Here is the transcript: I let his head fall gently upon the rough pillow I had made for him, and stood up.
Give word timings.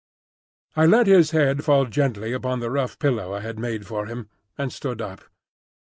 I 0.75 0.87
let 0.87 1.05
his 1.05 1.29
head 1.29 1.63
fall 1.63 1.85
gently 1.85 2.33
upon 2.33 2.59
the 2.59 2.71
rough 2.71 2.97
pillow 2.97 3.35
I 3.35 3.41
had 3.41 3.59
made 3.59 3.85
for 3.85 4.07
him, 4.07 4.29
and 4.57 4.73
stood 4.73 4.99
up. 4.99 5.25